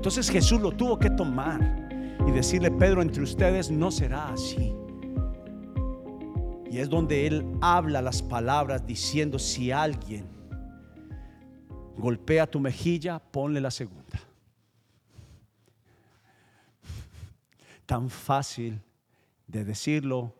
[0.00, 1.60] Entonces Jesús lo tuvo que tomar
[2.26, 4.74] y decirle, Pedro, entre ustedes no será así.
[6.70, 10.26] Y es donde él habla las palabras diciendo, si alguien
[11.98, 14.18] golpea tu mejilla, ponle la segunda.
[17.84, 18.80] Tan fácil
[19.46, 20.34] de decirlo,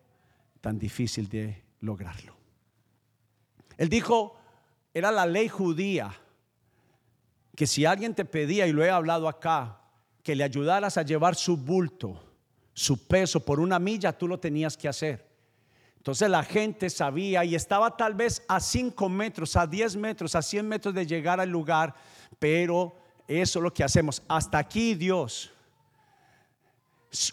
[0.62, 2.34] tan difícil de lograrlo.
[3.76, 4.38] Él dijo,
[4.94, 6.14] era la ley judía,
[7.60, 9.82] que si alguien te pedía, y lo he hablado acá,
[10.22, 12.18] que le ayudaras a llevar su bulto,
[12.72, 15.28] su peso por una milla, tú lo tenías que hacer.
[15.98, 20.40] Entonces la gente sabía y estaba tal vez a 5 metros, a 10 metros, a
[20.40, 21.94] 100 metros de llegar al lugar,
[22.38, 22.96] pero
[23.28, 24.22] eso es lo que hacemos.
[24.26, 25.52] Hasta aquí Dios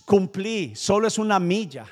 [0.03, 1.85] cumplí, solo es una milla.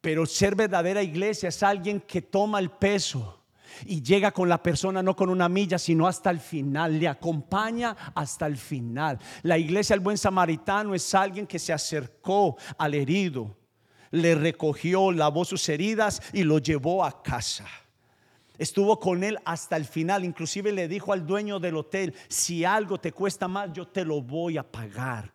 [0.00, 3.41] Pero ser verdadera iglesia es alguien que toma el peso
[3.86, 7.96] y llega con la persona no con una milla, sino hasta el final, le acompaña
[8.14, 9.18] hasta el final.
[9.42, 13.56] La iglesia el buen samaritano es alguien que se acercó al herido,
[14.10, 17.66] le recogió, lavó sus heridas y lo llevó a casa.
[18.58, 22.98] Estuvo con él hasta el final, inclusive le dijo al dueño del hotel, si algo
[22.98, 25.32] te cuesta más, yo te lo voy a pagar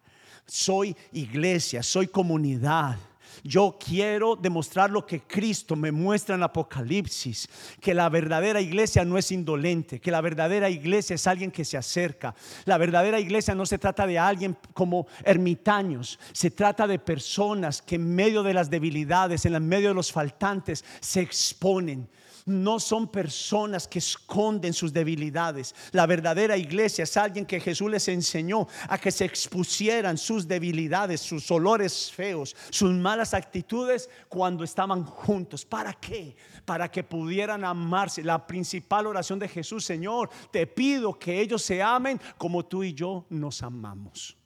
[0.47, 2.97] soy iglesia, soy comunidad.
[3.43, 7.49] Yo quiero demostrar lo que Cristo me muestra en Apocalipsis,
[7.81, 11.77] que la verdadera iglesia no es indolente, que la verdadera iglesia es alguien que se
[11.77, 12.35] acerca.
[12.65, 17.95] La verdadera iglesia no se trata de alguien como ermitaños, se trata de personas que
[17.95, 22.07] en medio de las debilidades, en medio de los faltantes, se exponen
[22.47, 25.75] no son personas que esconden sus debilidades.
[25.91, 31.21] La verdadera iglesia es alguien que Jesús les enseñó a que se expusieran sus debilidades,
[31.21, 35.65] sus olores feos, sus malas actitudes cuando estaban juntos.
[35.65, 36.35] ¿Para qué?
[36.65, 38.23] Para que pudieran amarse.
[38.23, 42.93] La principal oración de Jesús, Señor, te pido que ellos se amen como tú y
[42.93, 44.37] yo nos amamos.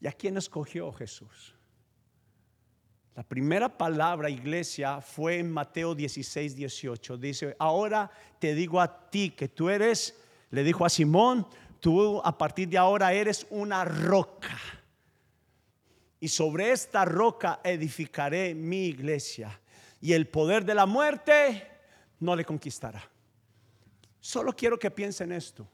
[0.00, 1.51] ¿Y a quién escogió Jesús?
[3.14, 7.16] La primera palabra, iglesia, fue en Mateo 16, 18.
[7.18, 10.18] Dice, ahora te digo a ti que tú eres,
[10.50, 11.46] le dijo a Simón,
[11.78, 14.56] tú a partir de ahora eres una roca.
[16.20, 19.60] Y sobre esta roca edificaré mi iglesia.
[20.00, 21.68] Y el poder de la muerte
[22.20, 23.02] no le conquistará.
[24.20, 25.68] Solo quiero que piensen esto.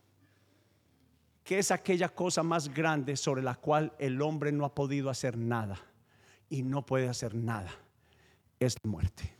[1.44, 5.36] ¿Qué es aquella cosa más grande sobre la cual el hombre no ha podido hacer
[5.36, 5.78] nada?
[6.48, 7.70] Y no puede hacer nada.
[8.58, 9.34] Es la muerte.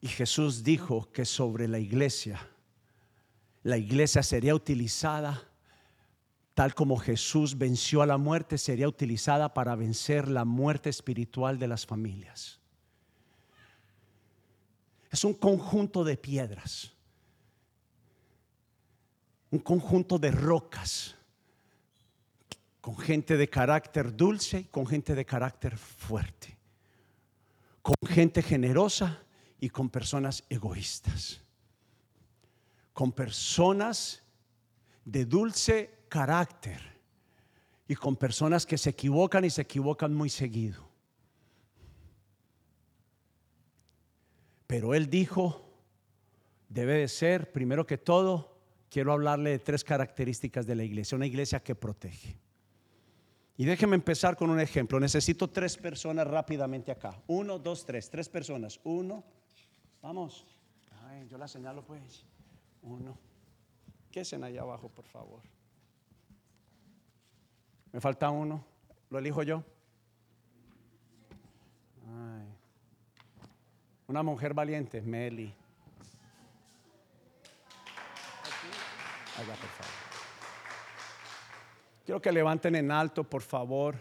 [0.00, 2.48] Y Jesús dijo que sobre la iglesia,
[3.62, 5.48] la iglesia sería utilizada
[6.54, 11.68] tal como Jesús venció a la muerte, sería utilizada para vencer la muerte espiritual de
[11.68, 12.60] las familias.
[15.10, 16.92] Es un conjunto de piedras
[19.52, 21.14] un conjunto de rocas
[22.80, 26.56] con gente de carácter dulce y con gente de carácter fuerte,
[27.82, 29.22] con gente generosa
[29.60, 31.42] y con personas egoístas,
[32.94, 34.22] con personas
[35.04, 36.80] de dulce carácter
[37.86, 40.88] y con personas que se equivocan y se equivocan muy seguido.
[44.66, 45.68] Pero él dijo,
[46.70, 48.51] debe de ser, primero que todo,
[48.92, 52.36] quiero hablarle de tres características de la iglesia, una iglesia que protege.
[53.56, 55.00] Y déjeme empezar con un ejemplo.
[55.00, 57.18] Necesito tres personas rápidamente acá.
[57.26, 58.10] Uno, dos, tres.
[58.10, 58.80] Tres personas.
[58.84, 59.24] Uno.
[60.02, 60.44] Vamos.
[61.30, 62.24] yo la señalo pues.
[62.82, 63.16] Uno.
[64.10, 65.40] ¿Qué hacen allá abajo, por favor?
[67.92, 68.64] Me falta uno.
[69.10, 69.62] ¿Lo elijo yo?
[74.08, 75.54] Una mujer valiente, Meli.
[82.04, 83.96] Quiero que levanten en alto, por favor.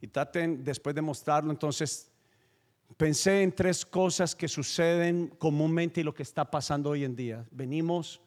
[0.00, 1.50] Y traten después de mostrarlo.
[1.50, 2.10] Entonces,
[2.96, 7.46] pensé en tres cosas que suceden comúnmente y lo que está pasando hoy en día.
[7.50, 8.20] Venimos,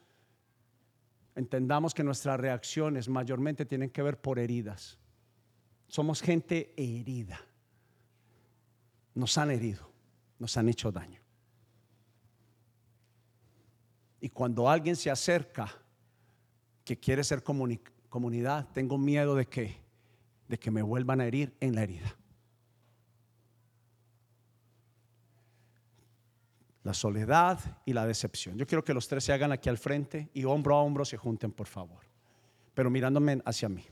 [1.36, 4.98] entendamos que nuestras reacciones mayormente tienen que ver por heridas.
[5.88, 7.42] Somos gente herida.
[9.14, 9.92] Nos han herido,
[10.38, 11.20] nos han hecho daño.
[14.22, 15.70] Y cuando alguien se acerca
[16.84, 19.78] que quiere ser comunidad, tengo miedo de que,
[20.48, 22.16] de que me vuelvan a herir en la herida.
[26.84, 28.58] La soledad y la decepción.
[28.58, 31.18] Yo quiero que los tres se hagan aquí al frente y hombro a hombro se
[31.18, 32.04] junten, por favor.
[32.74, 33.86] Pero mirándome hacia mí.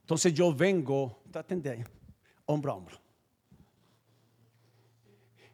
[0.00, 1.84] Entonces yo vengo, traten de
[2.46, 3.01] hombro a hombro.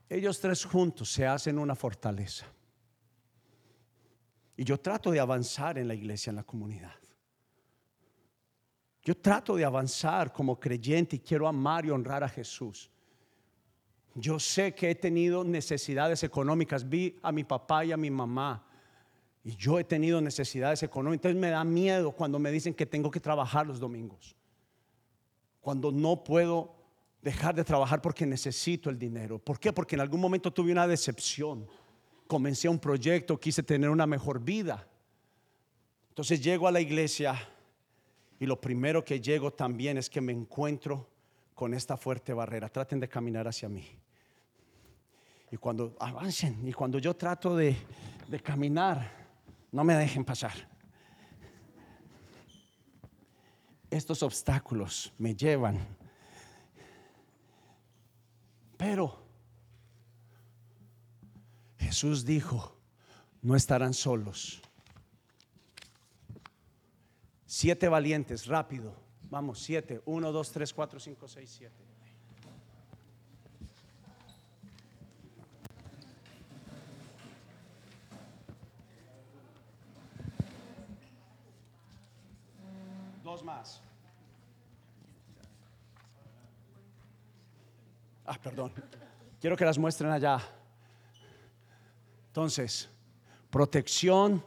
[0.08, 2.46] Ellos tres juntos se hacen una fortaleza.
[4.56, 6.94] Y yo trato de avanzar en la iglesia, en la comunidad.
[9.02, 12.90] Yo trato de avanzar como creyente y quiero amar y honrar a Jesús.
[14.14, 16.88] Yo sé que he tenido necesidades económicas.
[16.88, 18.66] Vi a mi papá y a mi mamá.
[19.44, 21.26] Y yo he tenido necesidades económicas.
[21.26, 24.34] Entonces me da miedo cuando me dicen que tengo que trabajar los domingos.
[25.60, 26.77] Cuando no puedo
[27.22, 29.38] dejar de trabajar porque necesito el dinero.
[29.38, 29.72] ¿Por qué?
[29.72, 31.66] Porque en algún momento tuve una decepción.
[32.26, 34.86] Comencé un proyecto, quise tener una mejor vida.
[36.10, 37.38] Entonces llego a la iglesia
[38.38, 41.08] y lo primero que llego también es que me encuentro
[41.54, 42.68] con esta fuerte barrera.
[42.68, 43.84] Traten de caminar hacia mí.
[45.50, 47.76] Y cuando avancen y cuando yo trato de,
[48.28, 49.10] de caminar,
[49.72, 50.68] no me dejen pasar.
[53.90, 55.97] Estos obstáculos me llevan.
[58.78, 59.18] Pero
[61.78, 62.76] Jesús dijo,
[63.42, 64.62] no estarán solos.
[67.44, 68.94] Siete valientes, rápido.
[69.30, 70.00] Vamos, siete.
[70.04, 71.84] Uno, dos, tres, cuatro, cinco, seis, siete.
[83.24, 83.82] Dos más.
[88.24, 88.72] Ah, perdón.
[89.40, 90.40] Quiero que las muestren allá.
[92.28, 92.88] Entonces,
[93.50, 94.42] protección,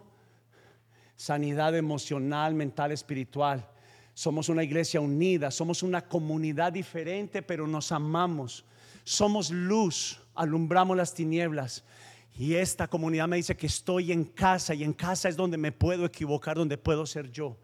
[1.15, 3.69] sanidad emocional, mental, espiritual.
[4.13, 8.65] Somos una iglesia unida, somos una comunidad diferente, pero nos amamos.
[9.03, 11.83] Somos luz, alumbramos las tinieblas.
[12.36, 15.71] Y esta comunidad me dice que estoy en casa y en casa es donde me
[15.71, 17.56] puedo equivocar, donde puedo ser yo.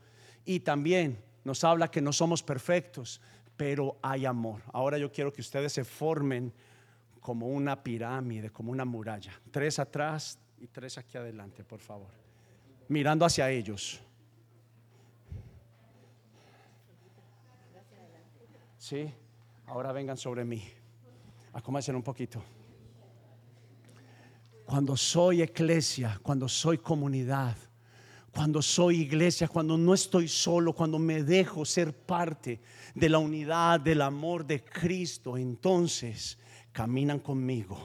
[0.45, 3.21] Y también nos habla que no somos perfectos,
[3.57, 4.61] pero hay amor.
[4.71, 6.53] Ahora yo quiero que ustedes se formen
[7.19, 9.33] como una pirámide, como una muralla.
[9.51, 12.11] Tres atrás y tres aquí adelante, por favor.
[12.87, 13.99] Mirando hacia ellos.
[18.77, 19.11] Sí,
[19.65, 20.63] ahora vengan sobre mí.
[21.51, 22.41] Acomódense un poquito.
[24.65, 27.57] Cuando soy iglesia, cuando soy comunidad,
[28.37, 32.61] cuando soy iglesia, cuando no estoy solo, cuando me dejo ser parte
[32.93, 36.37] de la unidad, del amor de Cristo, entonces
[36.71, 37.79] caminan conmigo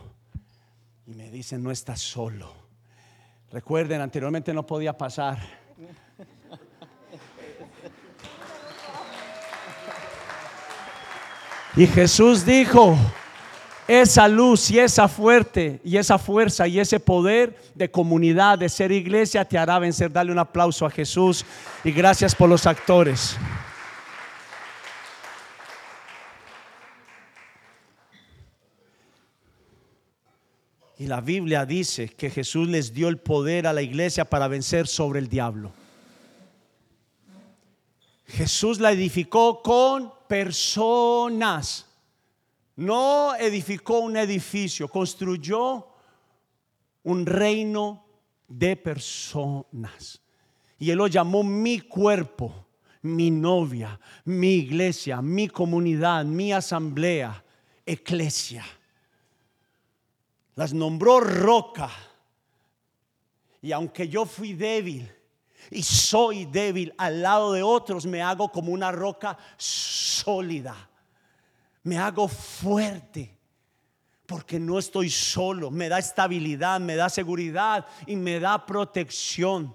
[1.06, 2.52] y me dicen, no estás solo.
[3.50, 5.38] Recuerden, anteriormente no podía pasar.
[11.76, 12.94] Y Jesús dijo,
[13.88, 18.92] esa luz y esa fuerte y esa fuerza y ese poder de comunidad, de ser
[18.92, 20.12] iglesia, te hará vencer.
[20.12, 21.44] Dale un aplauso a Jesús
[21.84, 23.36] y gracias por los actores.
[30.98, 34.86] Y la Biblia dice que Jesús les dio el poder a la iglesia para vencer
[34.86, 35.72] sobre el diablo.
[38.28, 41.86] Jesús la edificó con personas.
[42.76, 45.88] No edificó un edificio, construyó
[47.02, 48.04] un reino
[48.48, 50.20] de personas.
[50.78, 52.66] Y él lo llamó mi cuerpo,
[53.02, 57.44] mi novia, mi iglesia, mi comunidad, mi asamblea,
[57.84, 58.64] eclesia.
[60.54, 61.90] Las nombró roca.
[63.60, 65.10] Y aunque yo fui débil
[65.70, 70.88] y soy débil al lado de otros, me hago como una roca sólida
[71.82, 73.38] me hago fuerte
[74.26, 79.74] porque no estoy solo, me da estabilidad, me da seguridad y me da protección.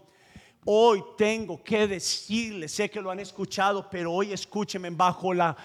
[0.66, 5.56] Hoy tengo que decirles, sé que lo han escuchado, pero hoy escúcheme bajo la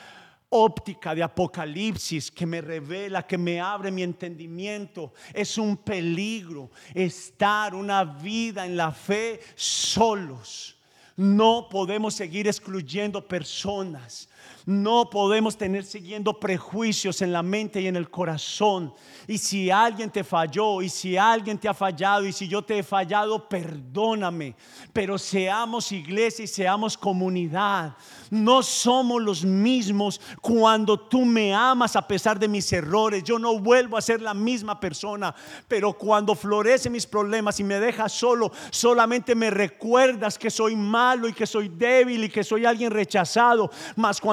[0.51, 5.15] óptica de Apocalipsis que me revela, que me abre mi entendimiento.
[5.33, 10.77] Es un peligro estar una vida en la fe solos.
[11.17, 14.29] No podemos seguir excluyendo personas.
[14.65, 18.95] No podemos tener siguiendo prejuicios en la mente y en el corazón.
[19.27, 22.79] Y si alguien te falló, y si alguien te ha fallado, y si yo te
[22.79, 24.55] he fallado, perdóname.
[24.93, 27.97] Pero seamos iglesia y seamos comunidad.
[28.31, 33.25] No somos los mismos cuando tú me amas a pesar de mis errores.
[33.25, 35.35] Yo no vuelvo a ser la misma persona.
[35.67, 41.29] Pero cuando florecen mis problemas y me dejas solo, solamente me recuerdas que soy malo
[41.29, 43.71] y que soy débil y que soy alguien rechazado.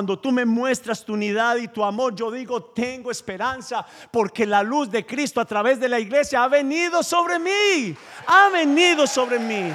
[0.06, 4.90] Tú me muestras tu unidad y tu amor, yo digo, tengo esperanza porque la luz
[4.90, 7.96] de Cristo a través de la iglesia ha venido sobre mí.
[8.28, 9.72] Ha venido sobre mí.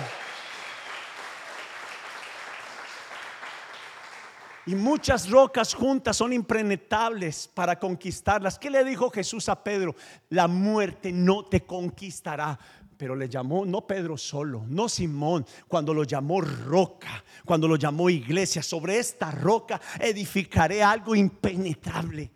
[4.67, 8.59] Y muchas rocas juntas son impenetrables para conquistarlas.
[8.59, 9.95] ¿Qué le dijo Jesús a Pedro?
[10.31, 12.59] La muerte no te conquistará.
[12.97, 18.09] Pero le llamó no Pedro solo, no Simón, cuando lo llamó roca, cuando lo llamó
[18.09, 18.63] iglesia.
[18.63, 22.31] Sobre esta roca edificaré algo impenetrable,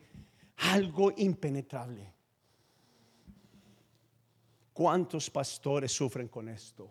[0.56, 2.12] algo impenetrable.
[4.72, 6.88] ¿Cuántos pastores sufren con esto?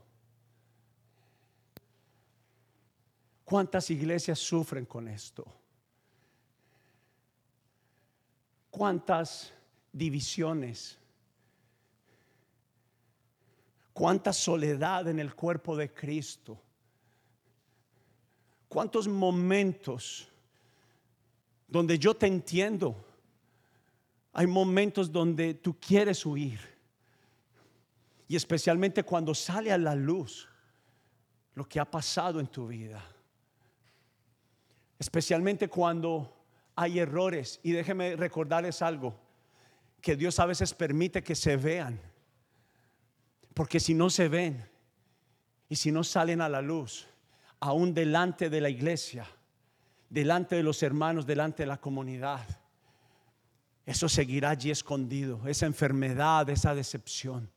[3.46, 5.46] ¿Cuántas iglesias sufren con esto?
[8.70, 9.54] ¿Cuántas
[9.94, 11.00] divisiones?
[13.98, 16.62] ¿Cuánta soledad en el cuerpo de Cristo?
[18.68, 20.28] ¿Cuántos momentos
[21.68, 22.96] donde yo te entiendo?
[24.34, 26.60] Hay momentos donde tú quieres huir.
[28.28, 30.48] Y especialmente cuando sale a la luz
[31.56, 33.04] lo que ha pasado en tu vida
[35.00, 36.32] especialmente cuando
[36.76, 37.60] hay errores.
[37.64, 39.20] Y déjeme recordarles algo,
[40.02, 42.00] que Dios a veces permite que se vean,
[43.58, 44.64] porque si no se ven
[45.68, 47.08] y si no salen a la luz,
[47.60, 49.26] aún delante de la iglesia,
[50.12, 52.46] delante de los hermanos, delante de la comunidad,
[53.84, 57.50] eso seguirá allí escondido, esa enfermedad, esa decepción.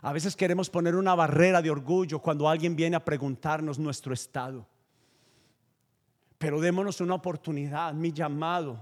[0.00, 4.64] A veces queremos poner una barrera de orgullo cuando alguien viene a preguntarnos nuestro estado.
[6.38, 8.78] Pero démonos una oportunidad, mi llamado,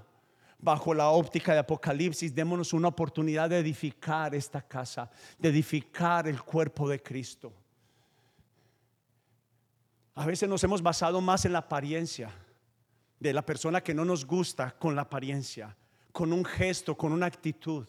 [0.62, 6.40] bajo la óptica de Apocalipsis, démonos una oportunidad de edificar esta casa, de edificar el
[6.40, 7.52] cuerpo de Cristo.
[10.14, 12.30] A veces nos hemos basado más en la apariencia
[13.18, 15.76] de la persona que no nos gusta con la apariencia,
[16.12, 17.84] con un gesto, con una actitud.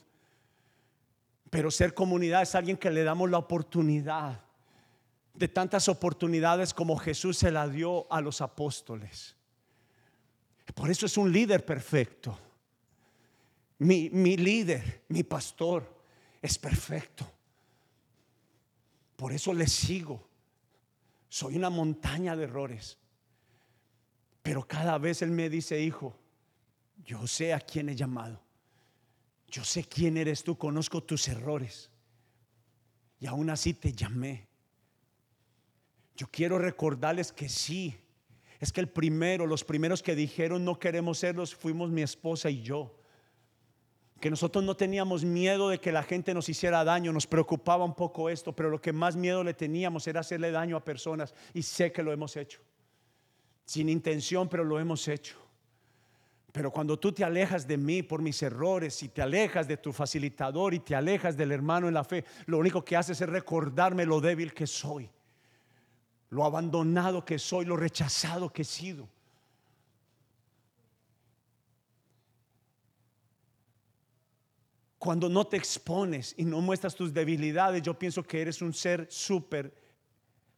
[1.51, 4.41] Pero ser comunidad es alguien que le damos la oportunidad
[5.35, 9.35] de tantas oportunidades como Jesús se la dio a los apóstoles.
[10.73, 12.39] Por eso es un líder perfecto.
[13.83, 16.01] Mi, líder, mi pastor,
[16.41, 17.29] es perfecto.
[19.15, 20.25] Por eso le sigo.
[21.27, 22.97] Soy una montaña de errores.
[24.41, 26.17] Pero cada vez Él me dice, hijo,
[27.03, 28.41] yo sé a quién he llamado.
[29.47, 31.89] Yo sé quién eres tú, conozco tus errores.
[33.19, 34.47] Y aún así te llamé.
[36.15, 37.97] Yo quiero recordarles que sí,
[38.59, 42.61] es que el primero, los primeros que dijeron no queremos serlos, fuimos mi esposa y
[42.61, 43.02] yo.
[44.23, 47.93] Que nosotros no teníamos miedo de que la gente nos hiciera daño, nos preocupaba un
[47.93, 51.61] poco esto, pero lo que más miedo le teníamos era hacerle daño a personas y
[51.61, 52.61] sé que lo hemos hecho.
[53.65, 55.35] Sin intención, pero lo hemos hecho.
[56.53, 59.91] Pero cuando tú te alejas de mí por mis errores y te alejas de tu
[59.91, 64.05] facilitador y te alejas del hermano en la fe, lo único que haces es recordarme
[64.05, 65.09] lo débil que soy
[66.29, 69.07] lo abandonado que soy, lo rechazado que he sido.
[75.03, 79.05] Cuando no te expones y no muestras tus debilidades, yo pienso que eres un ser
[79.11, 79.73] súper,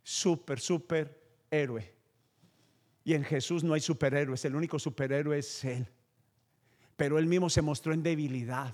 [0.03, 1.91] súper, súper héroe.
[3.03, 5.87] Y en Jesús no hay superhéroes, el único superhéroe es Él.
[6.95, 8.71] Pero Él mismo se mostró en debilidad.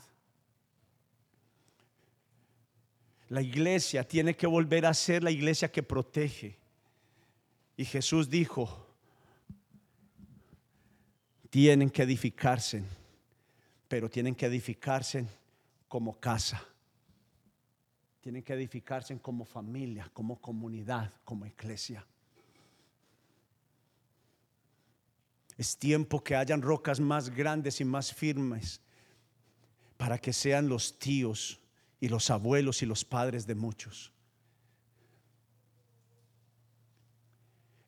[3.30, 6.58] La iglesia tiene que volver a ser la iglesia que protege.
[7.78, 8.90] Y Jesús dijo,
[11.50, 12.84] tienen que edificarse,
[13.88, 15.40] pero tienen que edificarse
[15.92, 16.66] como casa.
[18.22, 22.08] Tienen que edificarse como familia, como comunidad, como iglesia.
[25.58, 28.80] Es tiempo que hayan rocas más grandes y más firmes
[29.98, 31.60] para que sean los tíos
[32.00, 34.14] y los abuelos y los padres de muchos.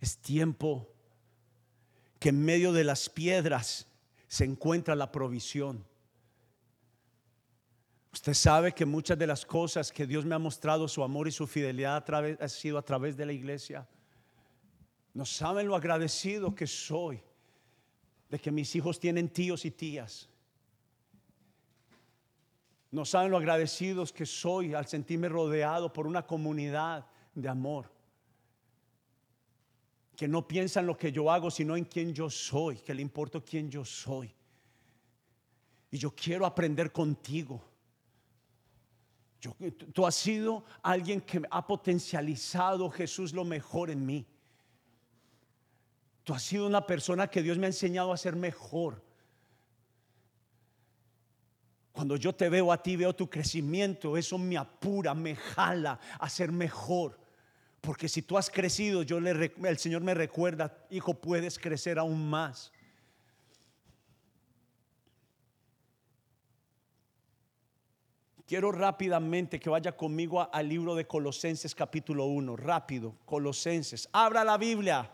[0.02, 0.90] Es tiempo
[2.20, 3.88] que en medio de las piedras
[4.28, 5.86] se encuentra la provisión.
[8.14, 11.32] Usted sabe que muchas de las cosas que Dios me ha mostrado su amor y
[11.32, 12.06] su fidelidad
[12.40, 13.88] ha sido a través de la iglesia.
[15.16, 17.20] No saben lo agradecido que soy
[18.30, 20.30] de que mis hijos tienen tíos y tías.
[22.92, 27.92] No saben lo agradecidos que soy al sentirme rodeado por una comunidad de amor
[30.16, 33.02] que no piensa en lo que yo hago, sino en quién yo soy, que le
[33.02, 34.32] importa quién yo soy.
[35.90, 37.73] Y yo quiero aprender contigo.
[39.94, 44.26] Tú has sido alguien que ha potencializado Jesús lo mejor en mí.
[46.24, 49.04] Tú has sido una persona que Dios me ha enseñado a ser mejor.
[51.94, 56.28] Cuando yo te veo a ti, veo tu crecimiento, eso me apura, me jala a
[56.28, 57.20] ser mejor
[57.82, 62.30] Porque si tú has crecido, yo le, el Señor me recuerda, hijo, puedes crecer aún
[62.30, 62.73] más.
[68.54, 74.08] Quiero rápidamente que vaya conmigo al libro de Colosenses capítulo 1, rápido, Colosenses.
[74.12, 75.12] Abra la Biblia.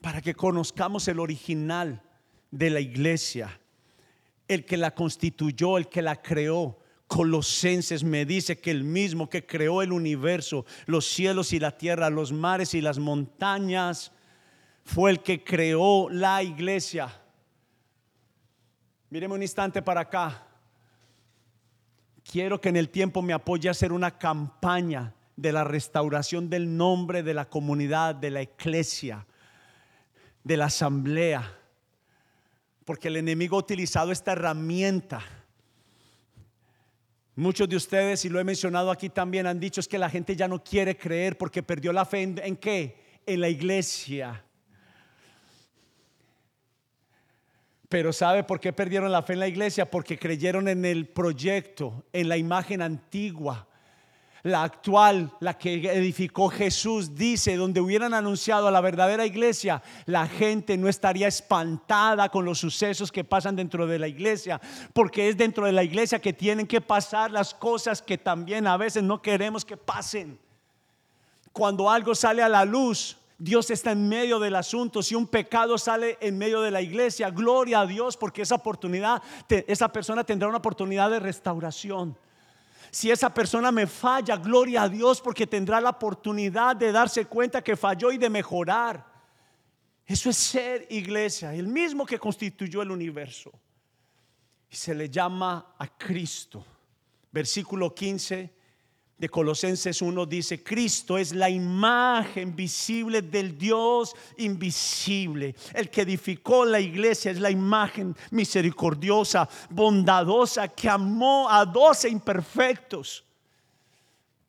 [0.00, 2.02] Para que conozcamos el original
[2.50, 3.60] de la iglesia
[4.48, 6.80] el que la constituyó, el que la creó.
[7.06, 12.10] Colosenses me dice que el mismo que creó el universo, los cielos y la tierra,
[12.10, 14.10] los mares y las montañas,
[14.88, 17.08] fue el que creó la iglesia.
[19.10, 20.46] Míreme un instante para acá.
[22.22, 26.76] Quiero que en el tiempo me apoye a hacer una campaña de la restauración del
[26.76, 29.26] nombre de la comunidad, de la iglesia,
[30.44, 31.54] de la asamblea
[32.88, 35.22] porque el enemigo ha utilizado esta herramienta.
[37.36, 40.34] Muchos de ustedes, y lo he mencionado aquí también, han dicho es que la gente
[40.34, 43.20] ya no quiere creer porque perdió la fe en, qué?
[43.26, 44.42] En la iglesia.
[47.88, 49.90] Pero ¿sabe por qué perdieron la fe en la iglesia?
[49.90, 53.68] Porque creyeron en el proyecto, en la imagen antigua
[54.48, 60.26] la actual, la que edificó Jesús, dice, donde hubieran anunciado a la verdadera iglesia, la
[60.26, 64.60] gente no estaría espantada con los sucesos que pasan dentro de la iglesia,
[64.92, 68.76] porque es dentro de la iglesia que tienen que pasar las cosas que también a
[68.76, 70.38] veces no queremos que pasen.
[71.52, 75.00] Cuando algo sale a la luz, Dios está en medio del asunto.
[75.00, 79.22] Si un pecado sale en medio de la iglesia, gloria a Dios, porque esa oportunidad,
[79.48, 82.18] esa persona tendrá una oportunidad de restauración.
[82.90, 87.62] Si esa persona me falla, gloria a Dios porque tendrá la oportunidad de darse cuenta
[87.62, 89.06] que falló y de mejorar.
[90.04, 93.52] Eso es ser iglesia, el mismo que constituyó el universo.
[94.68, 96.64] Y se le llama a Cristo.
[97.30, 98.57] Versículo 15
[99.18, 105.56] de Colosenses 1 dice, Cristo es la imagen visible del Dios invisible.
[105.74, 113.24] El que edificó la iglesia es la imagen misericordiosa, bondadosa, que amó a doce imperfectos.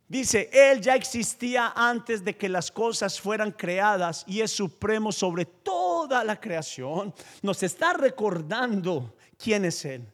[0.07, 5.45] Dice, Él ya existía antes de que las cosas fueran creadas y es supremo sobre
[5.45, 7.13] toda la creación.
[7.41, 10.07] Nos está recordando quién es Él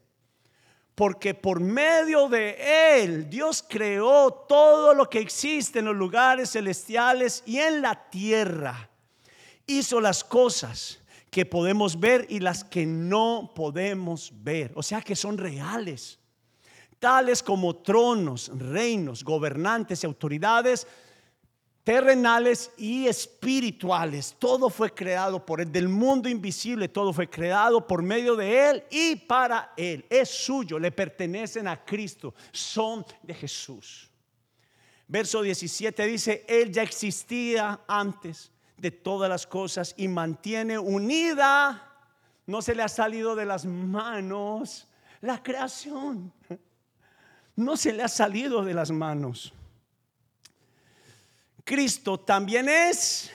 [0.96, 7.44] porque por medio de Él Dios creó todo lo que existe en los lugares celestiales
[7.46, 8.90] y en la tierra.
[9.68, 15.18] Hizo las cosas que podemos ver y las que no podemos ver, o sea que
[15.18, 16.18] son reales,
[16.98, 20.88] tales como tronos, reinos, gobernantes y autoridades
[21.86, 24.36] terrenales y espirituales.
[24.40, 28.84] Todo fue creado por Él, del mundo invisible, todo fue creado por medio de Él
[28.90, 30.04] y para Él.
[30.10, 34.10] Es suyo, le pertenecen a Cristo, son de Jesús.
[35.08, 41.94] Verso 17 dice, Él ya existía antes de todas las cosas y mantiene unida,
[42.48, 44.88] no se le ha salido de las manos
[45.22, 46.34] la creación,
[47.56, 49.54] no se le ha salido de las manos.
[51.66, 53.32] Cristo también es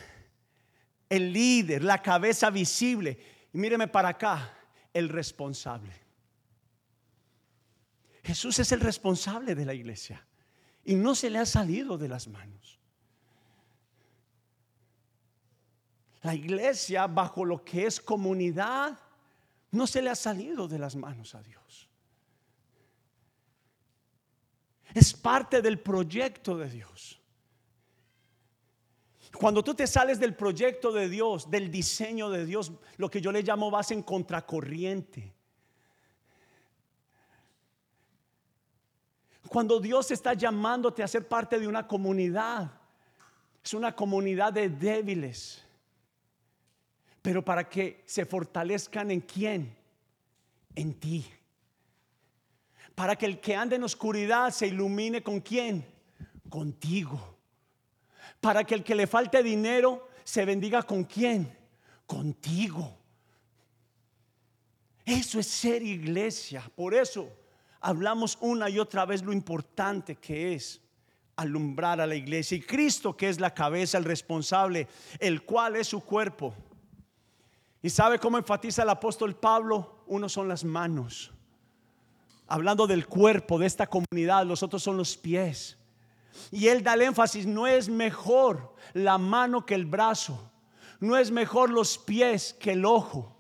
[1.09, 3.19] el líder, la cabeza visible.
[3.53, 4.57] Y míreme para acá,
[4.95, 5.93] el responsable.
[8.23, 10.25] Jesús es el responsable de la iglesia
[10.85, 12.79] y no se le ha salido de las manos.
[16.23, 18.97] La iglesia bajo lo que es comunidad
[19.73, 21.89] no se le ha salido de las manos a Dios.
[24.95, 27.20] Es parte del proyecto de Dios.
[29.33, 33.31] Cuando tú te sales del proyecto de Dios, del diseño de Dios, lo que yo
[33.31, 35.33] le llamo vas en contracorriente.
[39.49, 42.73] Cuando Dios está llamándote a ser parte de una comunidad,
[43.65, 45.65] es una comunidad de débiles.
[47.23, 49.77] Pero para que se fortalezcan en quién?
[50.75, 51.27] En ti.
[52.95, 55.87] Para que el que ande en oscuridad se ilumine con quién?
[56.49, 57.40] Contigo
[58.41, 61.57] para que el que le falte dinero se bendiga con quién?
[62.07, 62.99] Contigo.
[65.05, 66.71] Eso es ser iglesia.
[66.75, 67.31] Por eso
[67.81, 70.81] hablamos una y otra vez lo importante que es
[71.37, 72.57] alumbrar a la iglesia.
[72.57, 76.55] Y Cristo que es la cabeza, el responsable, el cual es su cuerpo.
[77.83, 80.05] ¿Y sabe cómo enfatiza el apóstol Pablo?
[80.07, 81.33] Uno son las manos.
[82.47, 85.79] Hablando del cuerpo de esta comunidad, los otros son los pies.
[86.51, 90.51] Y él da el énfasis, no es mejor la mano que el brazo,
[91.01, 93.37] no es mejor los pies que el ojo.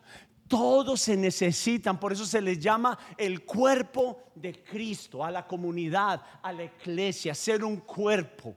[0.48, 6.22] Todos se necesitan, por eso se les llama el cuerpo de Cristo, a la comunidad,
[6.42, 8.56] a la iglesia, ser un cuerpo.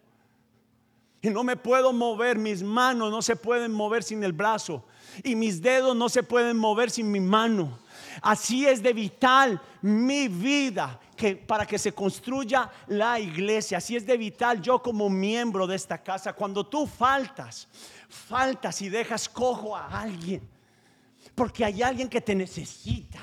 [1.21, 4.83] Y no me puedo mover, mis manos no se pueden mover sin el brazo.
[5.23, 7.79] Y mis dedos no se pueden mover sin mi mano.
[8.21, 13.77] Así es de vital mi vida que para que se construya la iglesia.
[13.77, 16.33] Así es de vital yo como miembro de esta casa.
[16.33, 17.67] Cuando tú faltas,
[18.09, 20.53] faltas y dejas cojo a alguien
[21.35, 23.19] porque hay alguien que te necesita.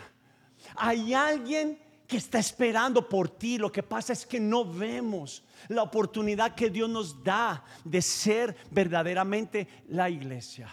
[0.77, 3.59] Hay alguien que está esperando por ti.
[3.59, 8.57] Lo que pasa es que no vemos la oportunidad que Dios nos da de ser
[8.71, 10.69] verdaderamente la iglesia.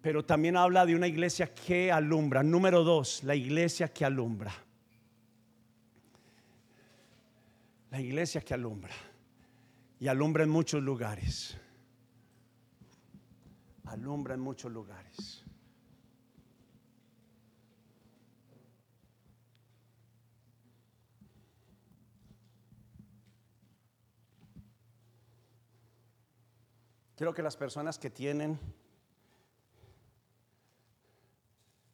[0.00, 2.42] Pero también habla de una iglesia que alumbra.
[2.42, 4.52] Número dos, la iglesia que alumbra.
[7.90, 8.94] La iglesia que alumbra.
[9.98, 11.56] Y alumbra en muchos lugares.
[13.84, 15.44] Alumbra en muchos lugares.
[27.16, 28.58] Quiero que las personas que tienen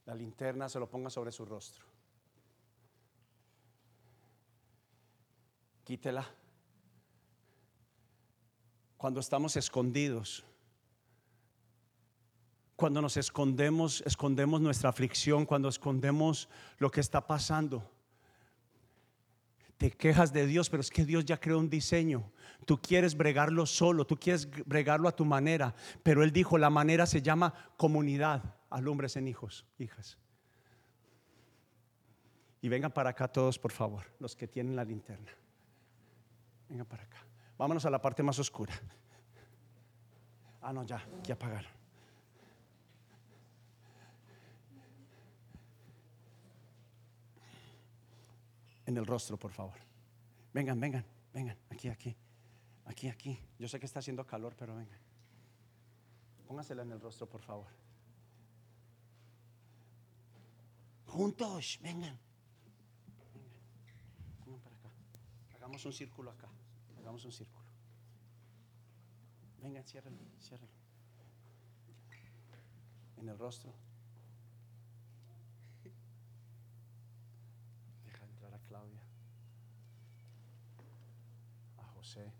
[0.05, 1.86] la linterna se lo pongan sobre su rostro.
[5.87, 6.27] Quítela.
[8.99, 10.45] Cuando estamos escondidos,
[12.77, 17.91] cuando nos escondemos, escondemos nuestra aflicción, cuando escondemos lo que está pasando
[19.79, 22.33] te quejas de Dios, pero es que Dios ya creó un diseño.
[22.65, 27.07] Tú quieres bregarlo solo, tú quieres bregarlo a tu manera, pero Él dijo, la manera
[27.07, 30.19] se llama comunidad, alumbres en hijos, hijas.
[32.63, 35.31] Y vengan para acá todos, por favor, los que tienen la linterna.
[36.69, 37.19] Vengan para acá.
[37.59, 38.75] Vámonos a la parte más oscura.
[40.61, 41.77] Ah, no, ya, que apagaron.
[48.87, 49.79] en el rostro, por favor.
[50.55, 52.17] Vengan, vengan, vengan, aquí, aquí,
[52.87, 53.39] aquí, aquí.
[53.59, 54.99] Yo sé que está haciendo calor, pero vengan.
[56.47, 57.67] Póngasela en el rostro, por favor.
[61.07, 62.19] Juntos, vengan.
[64.45, 64.91] Vengan, para acá.
[65.57, 66.49] Hagamos un círculo acá.
[67.07, 67.65] Hagamos un círculo.
[69.63, 70.75] Vengan, ciérrenlo, ciérrenlo.
[73.17, 73.73] En el rostro.
[78.69, 79.01] Claudia,
[81.79, 82.33] a José,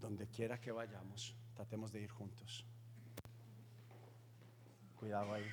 [0.00, 2.66] donde quiera que vayamos, tratemos de ir juntos.
[4.96, 5.46] Cuidado ahí.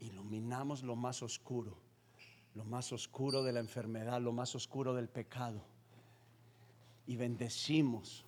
[0.00, 0.82] Iluminamos.
[0.82, 1.76] Lo más oscuro,
[2.54, 5.64] lo más oscuro de la enfermedad, lo más oscuro del pecado.
[7.06, 8.24] Y bendecimos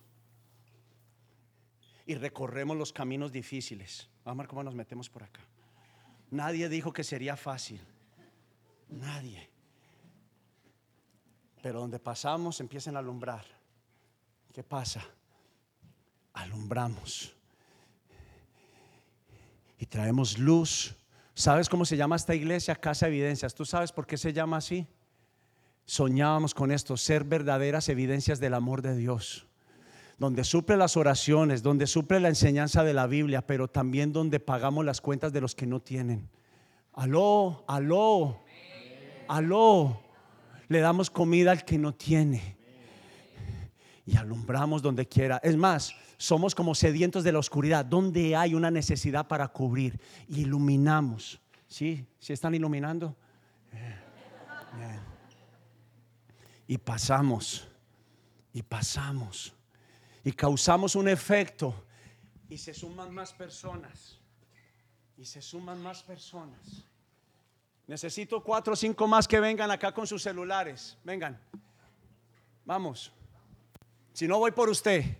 [2.05, 4.09] y recorremos los caminos difíciles.
[4.25, 5.41] Vamos a ver cómo nos metemos por acá.
[6.31, 7.79] Nadie dijo que sería fácil.
[8.89, 9.49] Nadie.
[11.61, 13.45] Pero donde pasamos empiezan a alumbrar.
[14.51, 15.03] ¿Qué pasa?
[16.33, 17.35] Alumbramos.
[19.83, 20.95] Y traemos luz.
[21.33, 22.73] ¿Sabes cómo se llama esta iglesia?
[22.73, 23.53] Casa Evidencias.
[23.53, 24.87] ¿Tú sabes por qué se llama así?
[25.83, 29.45] Soñábamos con esto, ser verdaderas evidencias del amor de Dios
[30.17, 34.85] donde suple las oraciones, donde suple la enseñanza de la Biblia, pero también donde pagamos
[34.85, 36.29] las cuentas de los que no tienen.
[36.93, 38.39] Aló, aló,
[39.27, 39.99] aló.
[40.69, 42.55] Le damos comida al que no tiene.
[44.05, 45.39] Y alumbramos donde quiera.
[45.43, 49.99] Es más, somos como sedientos de la oscuridad, donde hay una necesidad para cubrir.
[50.27, 51.39] Iluminamos.
[51.67, 52.05] ¿Sí?
[52.19, 53.15] ¿Sí están iluminando?
[56.67, 57.67] Y pasamos.
[58.53, 59.53] Y pasamos
[60.23, 61.75] y causamos un efecto
[62.49, 64.19] y se suman más personas.
[65.17, 66.83] Y se suman más personas.
[67.87, 70.97] Necesito cuatro o cinco más que vengan acá con sus celulares.
[71.03, 71.39] Vengan.
[72.65, 73.11] Vamos.
[74.13, 75.17] Si no voy por usted.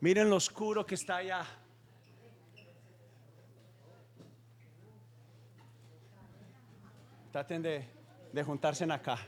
[0.00, 1.44] Miren lo oscuro que está allá.
[7.30, 8.02] Traten de
[8.32, 9.18] de juntarse en acá.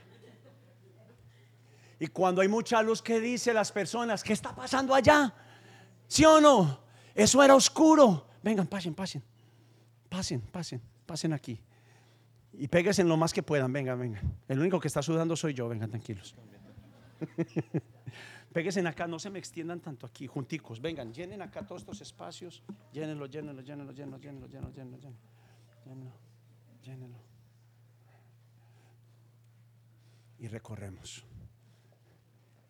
[1.99, 4.23] Y cuando hay mucha luz, ¿qué dice las personas?
[4.23, 5.33] ¿Qué está pasando allá?
[6.07, 6.79] ¿Sí o no?
[7.13, 8.27] Eso era oscuro.
[8.43, 9.23] Vengan, pasen, pasen.
[10.09, 11.59] Pasen, pasen, pasen aquí.
[12.57, 13.71] Y péguense lo más que puedan.
[13.73, 14.37] Vengan, vengan.
[14.47, 15.67] El único que está sudando soy yo.
[15.67, 16.35] Vengan, tranquilos.
[18.53, 20.79] Péguense acá, no se me extiendan tanto aquí, junticos.
[20.79, 22.63] Vengan, llenen acá todos estos espacios.
[22.93, 24.97] Llénenlo, llénenlo, llénenlo, llénenlo, llénenlo, llénenlo, llénenlo.
[25.83, 26.11] llénenlo.
[26.81, 27.17] llénelo.
[30.39, 31.25] Y recorremos.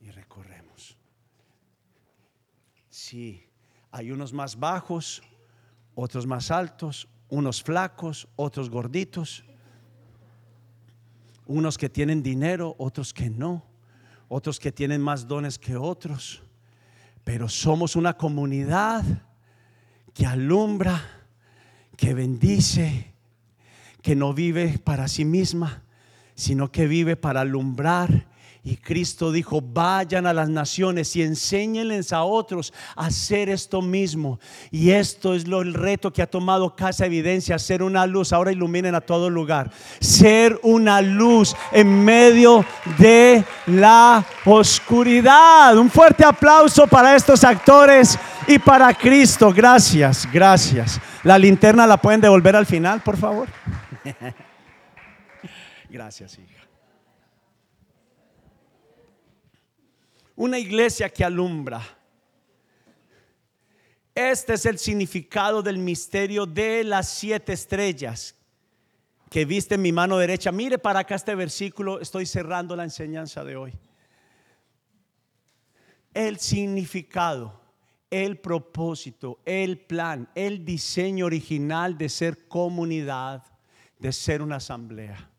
[0.02, 0.98] Y recorremos.
[2.90, 3.44] Sí,
[3.92, 5.22] hay unos más bajos,
[5.94, 9.44] otros más altos, unos flacos, otros gorditos,
[11.46, 13.64] unos que tienen dinero, otros que no,
[14.28, 16.42] otros que tienen más dones que otros,
[17.24, 19.04] pero somos una comunidad
[20.14, 21.02] que alumbra,
[21.98, 23.14] que bendice,
[24.02, 25.84] que no vive para sí misma,
[26.36, 28.28] sino que vive para alumbrar
[28.68, 34.40] y Cristo dijo, vayan a las naciones y enséñenles a otros a hacer esto mismo.
[34.72, 38.34] Y esto es lo, el reto que ha tomado Casa Evidencia, ser una luz.
[38.34, 39.70] Ahora iluminen a todo lugar.
[40.00, 42.66] Ser una luz en medio
[42.98, 45.78] de la oscuridad.
[45.78, 49.54] Un fuerte aplauso para estos actores y para Cristo.
[49.54, 51.00] Gracias, gracias.
[51.22, 53.48] La linterna la pueden devolver al final, por favor.
[55.88, 56.65] Gracias, hija.
[60.36, 61.82] Una iglesia que alumbra.
[64.14, 68.36] Este es el significado del misterio de las siete estrellas
[69.30, 70.52] que viste en mi mano derecha.
[70.52, 73.74] Mire para acá este versículo, estoy cerrando la enseñanza de hoy.
[76.14, 77.62] El significado,
[78.10, 83.44] el propósito, el plan, el diseño original de ser comunidad,
[84.00, 85.30] de ser una asamblea.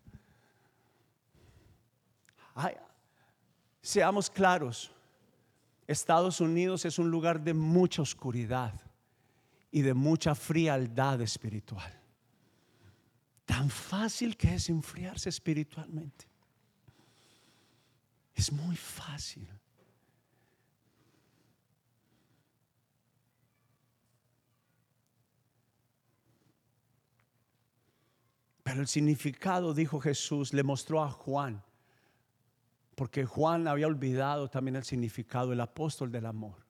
[3.86, 4.90] Seamos claros,
[5.86, 8.74] Estados Unidos es un lugar de mucha oscuridad
[9.70, 11.92] y de mucha frialdad espiritual.
[13.44, 16.26] Tan fácil que es enfriarse espiritualmente.
[18.34, 19.48] Es muy fácil.
[28.64, 31.62] Pero el significado, dijo Jesús, le mostró a Juan
[32.96, 36.64] porque Juan había olvidado también el significado, el apóstol del amor.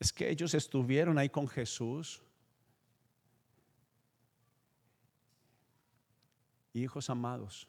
[0.00, 2.20] Es que ellos estuvieron ahí con Jesús.
[6.72, 7.68] Hijos amados,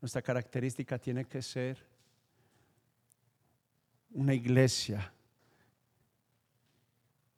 [0.00, 1.86] nuestra característica tiene que ser
[4.10, 5.14] una iglesia.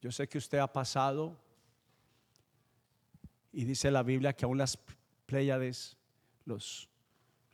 [0.00, 1.43] Yo sé que usted ha pasado
[3.54, 4.76] y dice la Biblia que aún las
[5.26, 5.96] pléyades,
[6.44, 6.88] los,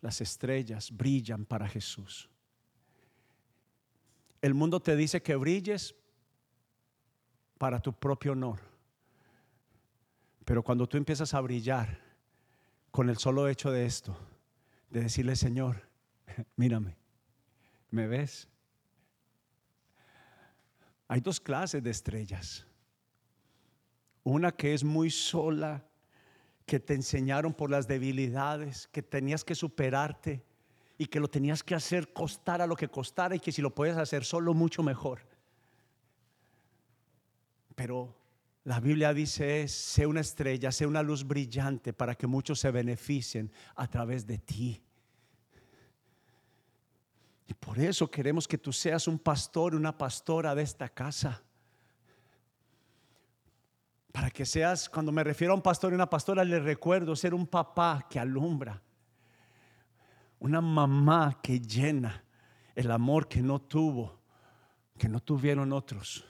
[0.00, 2.28] las estrellas brillan para Jesús.
[4.40, 5.94] El mundo te dice que brilles
[7.58, 8.58] para tu propio honor.
[10.46, 12.00] Pero cuando tú empiezas a brillar
[12.90, 14.16] con el solo hecho de esto,
[14.88, 15.86] de decirle, Señor,
[16.56, 16.96] mírame,
[17.90, 18.48] ¿me ves?
[21.06, 22.66] Hay dos clases de estrellas.
[24.22, 25.84] Una que es muy sola
[26.70, 30.44] que te enseñaron por las debilidades, que tenías que superarte
[30.98, 33.96] y que lo tenías que hacer costara lo que costara y que si lo puedes
[33.96, 35.20] hacer solo mucho mejor.
[37.74, 38.14] Pero
[38.62, 42.70] la Biblia dice es, sé una estrella, sé una luz brillante para que muchos se
[42.70, 44.80] beneficien a través de ti.
[47.48, 51.42] Y por eso queremos que tú seas un pastor, una pastora de esta casa.
[54.12, 57.32] Para que seas, cuando me refiero a un pastor y una pastora, le recuerdo ser
[57.32, 58.82] un papá que alumbra,
[60.40, 62.24] una mamá que llena
[62.74, 64.18] el amor que no tuvo,
[64.98, 66.24] que no tuvieron otros.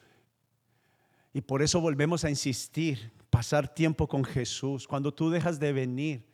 [1.33, 4.87] Y por eso volvemos a insistir, pasar tiempo con Jesús.
[4.87, 6.27] Cuando tú dejas de venir,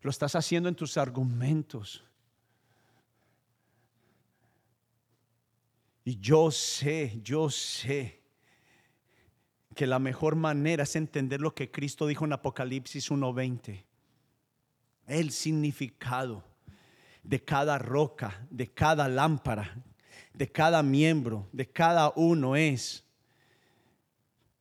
[0.00, 2.02] lo estás haciendo en tus argumentos.
[6.04, 8.19] Y yo sé, yo sé
[9.74, 13.84] que la mejor manera es entender lo que Cristo dijo en Apocalipsis 1:20.
[15.06, 16.44] El significado
[17.22, 19.82] de cada roca, de cada lámpara,
[20.34, 23.04] de cada miembro, de cada uno es.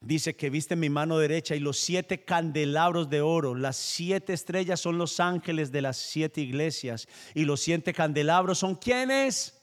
[0.01, 4.79] Dice que viste mi mano derecha y los siete candelabros de oro, las siete estrellas
[4.79, 9.61] son los ángeles de las siete iglesias y los siete candelabros son quienes?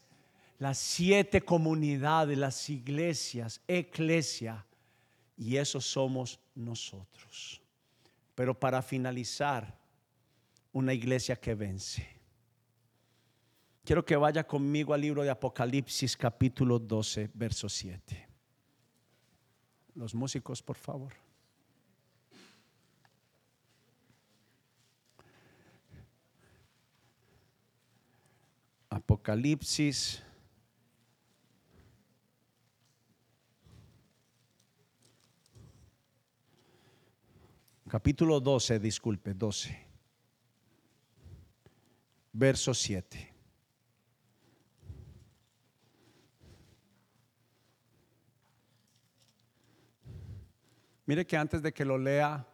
[0.59, 4.67] Las siete comunidades, las iglesias, eclesia
[5.37, 7.61] y eso somos nosotros.
[8.35, 9.79] Pero para finalizar,
[10.77, 12.07] una iglesia que vence.
[13.83, 18.29] Quiero que vaya conmigo al libro de Apocalipsis capítulo 12, verso 7.
[19.95, 21.15] Los músicos, por favor.
[28.91, 30.26] Apocalipsis
[37.89, 39.87] capítulo 12, disculpe, 12,
[42.33, 43.33] verso 7.
[51.07, 52.45] Mire que antes de que lo lea,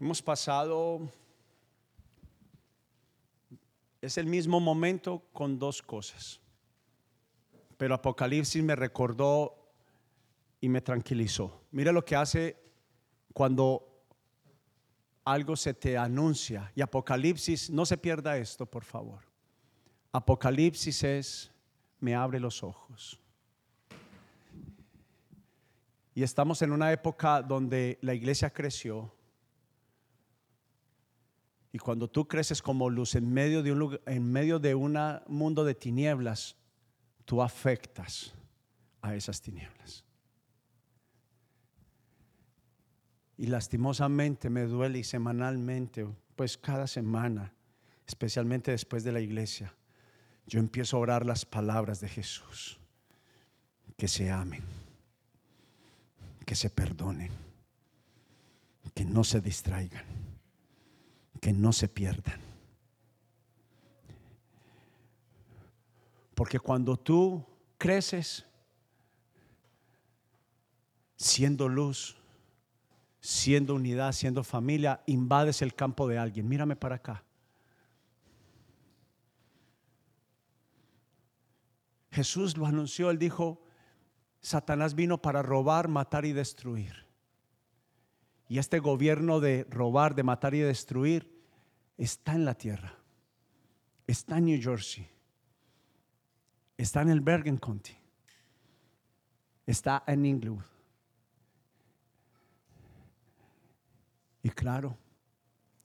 [0.00, 1.06] hemos pasado,
[4.00, 6.40] es el mismo momento con dos cosas.
[7.76, 9.55] Pero Apocalipsis me recordó
[10.60, 11.62] y me tranquilizó.
[11.70, 12.56] Mire lo que hace
[13.32, 13.96] cuando
[15.26, 16.72] algo se te anuncia.
[16.74, 19.20] Y Apocalipsis, no se pierda esto, por favor.
[20.12, 21.52] Apocalipsis es,
[21.98, 23.20] me abre los ojos.
[26.14, 29.12] Y estamos en una época donde la iglesia creció.
[31.72, 35.62] Y cuando tú creces como luz en medio de un, en medio de un mundo
[35.64, 36.56] de tinieblas,
[37.26, 38.32] tú afectas
[39.02, 40.05] a esas tinieblas.
[43.38, 47.52] Y lastimosamente me duele y semanalmente, pues cada semana,
[48.06, 49.74] especialmente después de la iglesia,
[50.46, 52.78] yo empiezo a orar las palabras de Jesús.
[53.96, 54.62] Que se amen
[56.46, 57.30] que se perdonen,
[58.94, 60.04] que no se distraigan,
[61.40, 62.40] que no se pierdan.
[66.36, 67.44] Porque cuando tú
[67.76, 68.46] creces
[71.16, 72.16] siendo luz,
[73.26, 76.48] siendo unidad, siendo familia, invades el campo de alguien.
[76.48, 77.24] Mírame para acá.
[82.12, 83.60] Jesús lo anunció, él dijo,
[84.40, 87.04] Satanás vino para robar, matar y destruir.
[88.48, 91.28] Y este gobierno de robar, de matar y destruir
[91.98, 92.96] está en la tierra.
[94.06, 95.10] Está en New Jersey.
[96.78, 97.96] Está en el Bergen County.
[99.66, 100.75] Está en Inglewood.
[104.46, 104.96] Y claro,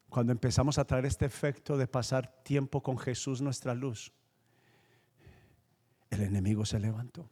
[0.08, 4.14] cuando empezamos a traer este efecto de pasar tiempo con Jesús, nuestra luz,
[6.12, 7.28] el enemigo se levantó.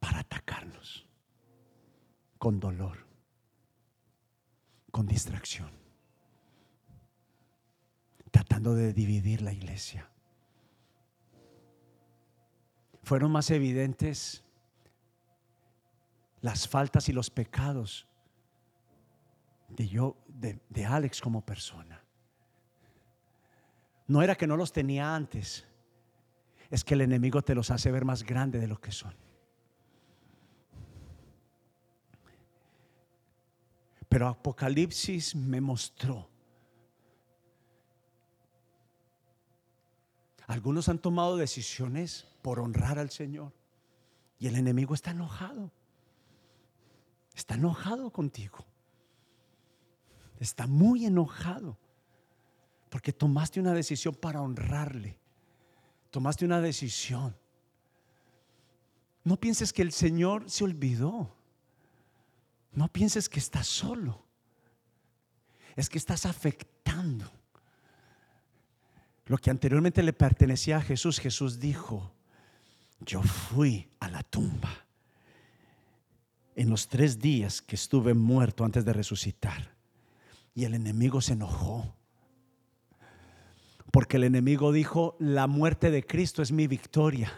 [0.00, 1.06] para atacarnos
[2.38, 3.06] con dolor,
[4.90, 5.70] con distracción,
[8.32, 10.10] tratando de dividir la iglesia.
[13.04, 14.42] Fueron más evidentes
[16.42, 18.06] las faltas y los pecados
[19.68, 22.04] de yo, de, de Alex como persona.
[24.06, 25.66] No era que no los tenía antes,
[26.68, 29.14] es que el enemigo te los hace ver más grandes de lo que son.
[34.08, 36.28] Pero Apocalipsis me mostró.
[40.46, 43.54] Algunos han tomado decisiones por honrar al Señor.
[44.38, 45.72] Y el enemigo está enojado.
[47.34, 48.64] Está enojado contigo.
[50.38, 51.78] Está muy enojado.
[52.90, 55.18] Porque tomaste una decisión para honrarle.
[56.10, 57.36] Tomaste una decisión.
[59.24, 61.34] No pienses que el Señor se olvidó.
[62.72, 64.24] No pienses que estás solo.
[65.76, 67.30] Es que estás afectando
[69.26, 71.18] lo que anteriormente le pertenecía a Jesús.
[71.18, 72.12] Jesús dijo,
[73.00, 74.86] yo fui a la tumba
[76.54, 79.74] en los tres días que estuve muerto antes de resucitar.
[80.54, 81.94] Y el enemigo se enojó.
[83.90, 87.32] Porque el enemigo dijo, la muerte de Cristo es mi victoria.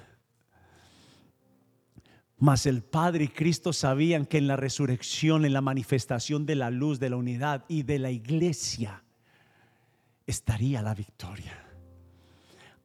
[2.39, 6.71] Mas el Padre y Cristo sabían que en la resurrección, en la manifestación de la
[6.71, 9.03] luz, de la unidad y de la iglesia,
[10.27, 11.61] estaría la victoria.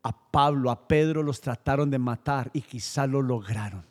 [0.03, 3.88] A Pablo, a Pedro los trataron de matar y quizá lo lograron.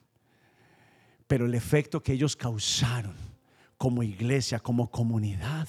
[1.29, 3.14] Pero el efecto que ellos causaron
[3.77, 5.69] como iglesia, como comunidad,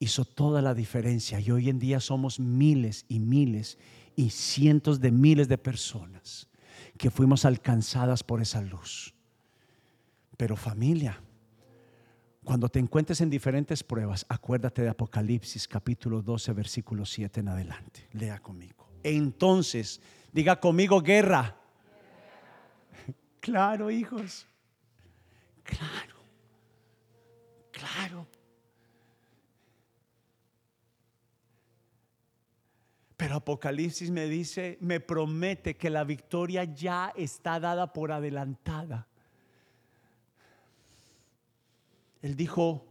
[0.00, 1.38] hizo toda la diferencia.
[1.38, 3.78] Y hoy en día somos miles y miles
[4.16, 6.48] y cientos de miles de personas
[6.98, 9.14] que fuimos alcanzadas por esa luz.
[10.36, 11.20] Pero familia,
[12.44, 18.08] cuando te encuentres en diferentes pruebas, acuérdate de Apocalipsis capítulo 12, versículo 7 en adelante.
[18.12, 18.88] Lea conmigo.
[19.02, 20.00] Entonces,
[20.32, 21.56] diga conmigo guerra.
[23.46, 24.44] Claro, hijos.
[25.62, 26.16] Claro.
[27.70, 28.26] Claro.
[33.16, 39.06] Pero Apocalipsis me dice, me promete que la victoria ya está dada por adelantada.
[42.20, 42.84] Él dijo,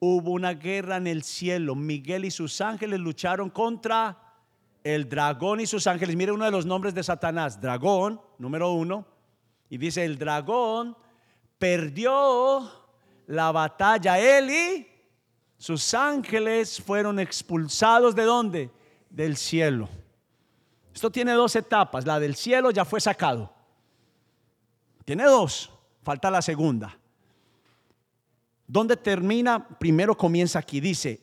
[0.00, 1.74] hubo una guerra en el cielo.
[1.74, 4.34] Miguel y sus ángeles lucharon contra
[4.84, 6.14] el dragón y sus ángeles.
[6.14, 7.58] Mire uno de los nombres de Satanás.
[7.58, 9.16] Dragón, número uno.
[9.70, 10.96] Y dice, el dragón
[11.58, 12.70] perdió
[13.26, 14.18] la batalla.
[14.18, 14.86] Él y
[15.58, 18.70] sus ángeles fueron expulsados de dónde?
[19.10, 19.88] Del cielo.
[20.94, 22.06] Esto tiene dos etapas.
[22.06, 23.52] La del cielo ya fue sacado.
[25.04, 25.70] Tiene dos.
[26.02, 26.96] Falta la segunda.
[28.66, 29.66] ¿Dónde termina?
[29.78, 30.80] Primero comienza aquí.
[30.80, 31.20] Dice,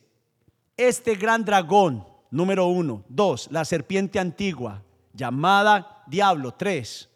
[0.78, 3.04] este gran dragón, número uno.
[3.08, 4.82] Dos, la serpiente antigua,
[5.14, 6.54] llamada diablo.
[6.54, 7.10] Tres.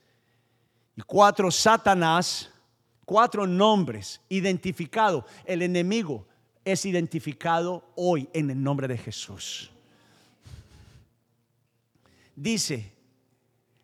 [1.06, 2.50] Cuatro, Satanás.
[3.06, 5.24] Cuatro nombres identificados.
[5.46, 6.28] El enemigo
[6.64, 9.72] es identificado hoy en el nombre de Jesús.
[12.36, 12.94] Dice,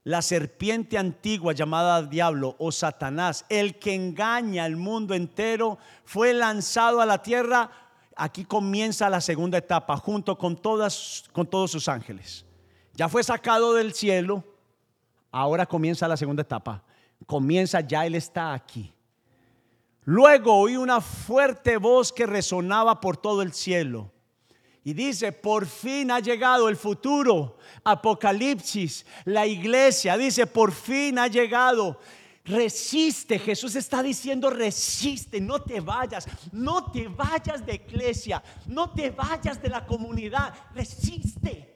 [0.04, 7.02] la serpiente antigua llamada diablo o Satanás, el que engaña al mundo entero, fue lanzado
[7.02, 7.72] a la tierra.
[8.16, 12.46] Aquí comienza la segunda etapa junto con todas con todos sus ángeles.
[12.94, 14.44] Ya fue sacado del cielo.
[15.32, 16.84] Ahora comienza la segunda etapa.
[17.26, 18.94] Comienza ya él está aquí.
[20.04, 24.12] Luego oí una fuerte voz que resonaba por todo el cielo.
[24.84, 27.58] Y dice, por fin ha llegado el futuro.
[27.84, 32.00] Apocalipsis, la iglesia, dice, por fin ha llegado.
[32.46, 39.10] Resiste, Jesús está diciendo, resiste, no te vayas, no te vayas de iglesia, no te
[39.10, 41.76] vayas de la comunidad, resiste.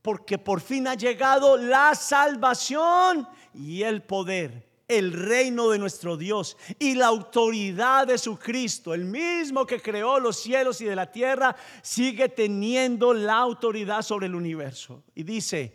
[0.00, 6.56] Porque por fin ha llegado la salvación y el poder el reino de nuestro Dios
[6.78, 11.10] y la autoridad de su Cristo, el mismo que creó los cielos y de la
[11.10, 15.02] tierra, sigue teniendo la autoridad sobre el universo.
[15.14, 15.74] Y dice,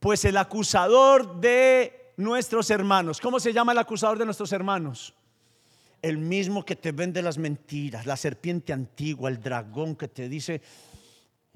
[0.00, 5.14] pues el acusador de nuestros hermanos, ¿cómo se llama el acusador de nuestros hermanos?
[6.00, 10.60] El mismo que te vende las mentiras, la serpiente antigua, el dragón que te dice,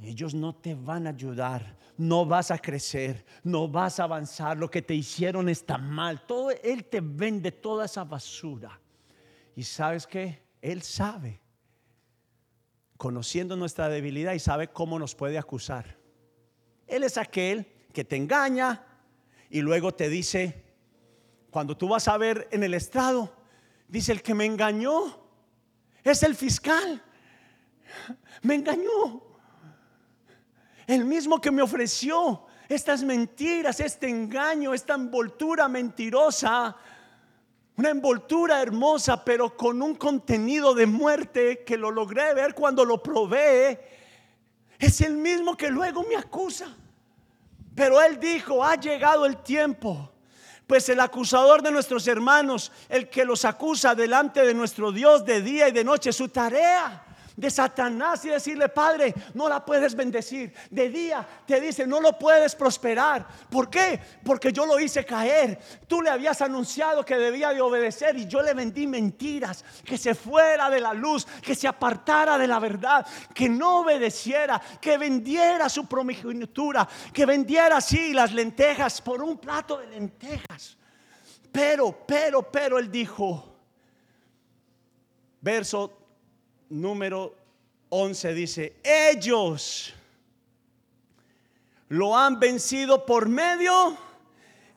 [0.03, 4.71] ellos no te van a ayudar, no vas a crecer, no vas a avanzar, lo
[4.71, 6.27] que te hicieron está mal.
[6.27, 8.79] Todo él te vende toda esa basura.
[9.55, 11.41] Y sabes que él sabe,
[12.99, 15.97] conociendo nuestra debilidad y sabe cómo nos puede acusar.
[16.87, 18.85] Él es aquel que te engaña
[19.49, 20.63] y luego te dice,
[21.51, 23.35] cuando tú vas a ver en el estrado,
[23.89, 25.27] dice el que me engañó
[26.05, 27.03] es el fiscal.
[28.43, 29.26] Me engañó
[30.87, 36.77] el mismo que me ofreció estas mentiras, este engaño, esta envoltura mentirosa,
[37.77, 43.03] una envoltura hermosa, pero con un contenido de muerte que lo logré ver cuando lo
[43.03, 43.81] probé,
[44.79, 46.67] es el mismo que luego me acusa.
[47.75, 50.13] Pero él dijo, ha llegado el tiempo.
[50.67, 55.43] Pues el acusador de nuestros hermanos, el que los acusa delante de nuestro Dios de
[55.43, 57.06] día y de noche, su tarea
[57.37, 60.55] de Satanás y decirle, Padre, no la puedes bendecir.
[60.71, 63.27] De día te dice, no lo puedes prosperar.
[63.51, 64.01] ¿Por qué?
[64.25, 65.59] Porque yo lo hice caer.
[65.87, 70.15] Tú le habías anunciado que debía de obedecer y yo le vendí mentiras, que se
[70.15, 75.69] fuera de la luz, que se apartara de la verdad, que no obedeciera, que vendiera
[75.69, 80.77] su promigenitura, que vendiera así las lentejas por un plato de lentejas.
[81.53, 83.57] Pero, pero, pero él dijo,
[85.41, 86.06] verso
[86.69, 87.35] número
[87.89, 89.95] 11 dice, ellos
[91.89, 93.97] lo han vencido por medio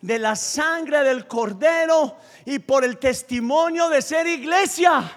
[0.02, 5.12] de la sangre del cordero y por el testimonio de ser iglesia.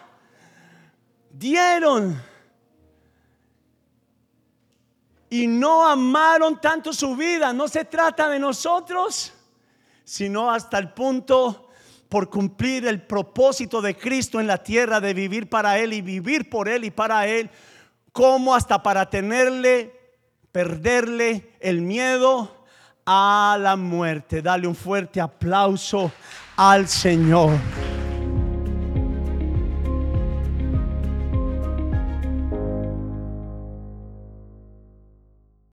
[1.31, 2.21] Dieron
[5.31, 7.53] y no amaron tanto su vida.
[7.53, 9.33] No se trata de nosotros,
[10.05, 11.71] sino hasta el punto
[12.13, 16.51] por cumplir el propósito de Cristo en la tierra de vivir para Él y vivir
[16.51, 17.49] por Él y para Él,
[18.13, 19.99] como hasta para tenerle,
[20.53, 22.67] perderle el miedo
[23.07, 24.43] a la muerte.
[24.43, 26.13] Dale un fuerte aplauso
[26.55, 27.53] al Señor.